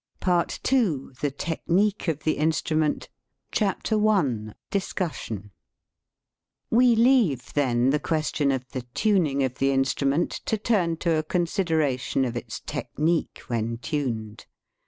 [0.19, 3.07] PART II THE TECHNIQUE OF THE INSTRUMENT
[3.51, 5.51] DISCUSSION
[6.71, 11.23] WE leave, then, the question of the tuning of the instrument to turn to a
[11.23, 14.47] considera tion of its technique when tuned.